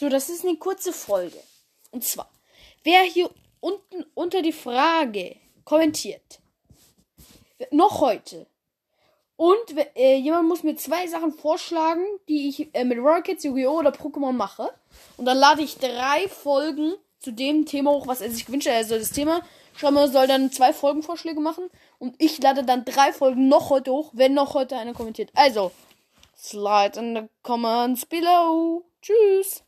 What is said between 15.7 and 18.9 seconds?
drei Folgen zu dem Thema hoch, was er sich gewünscht hat.